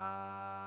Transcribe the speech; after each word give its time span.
Uh 0.00 0.57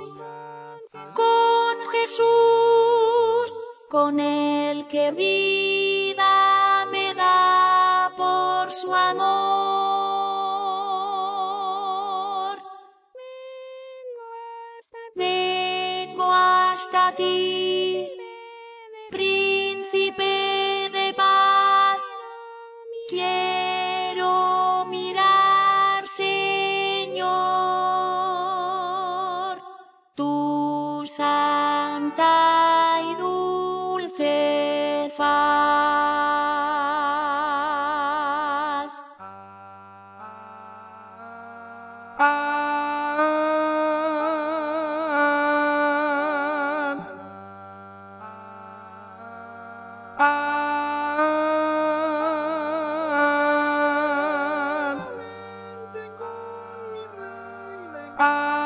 con 1.15 1.89
Jesús, 1.91 3.51
con 3.89 4.19
el 4.19 4.87
que 4.87 5.11
vida 5.11 6.85
me 6.91 7.13
da 7.13 8.11
por 8.17 8.73
su 8.73 8.93
amor. 8.93 9.27
Vengo 15.15 16.31
hasta 16.31 17.15
ti, 17.15 17.23
príncipe 17.27 17.86
faz. 35.17 35.27
Ah, 50.19 50.27
ah, 58.17 58.56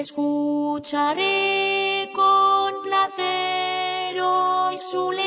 escucharé 0.00 1.36
con 2.14 2.82
placer 2.82 4.20
hoy 4.20 4.78
su 4.78 5.10
ley. 5.12 5.26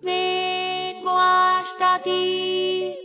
Vengo 0.00 1.18
hasta 1.18 2.02
ti, 2.02 2.94
príncipe 3.02 3.03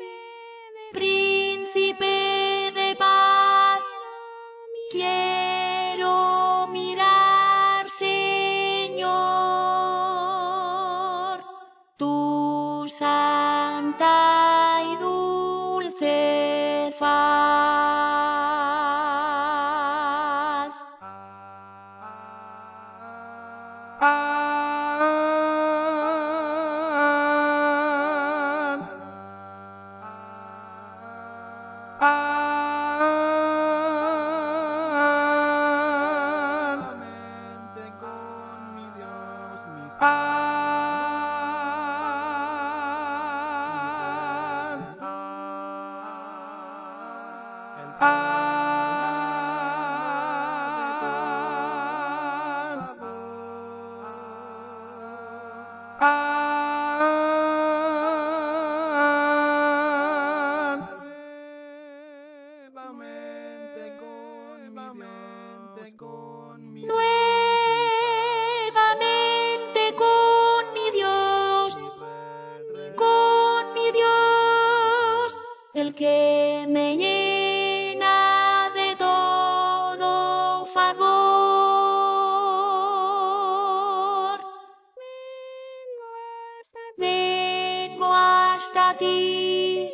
hasta 88.69 88.97
ti, 88.99 89.89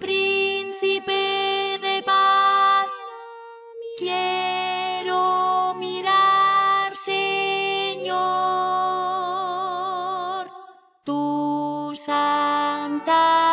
príncipe 0.00 1.78
de 1.80 2.02
paz. 2.04 2.88
Quiero 3.98 5.74
mirar, 5.74 6.96
Señor, 6.96 8.16
tu 11.04 11.92
santa 11.94 13.45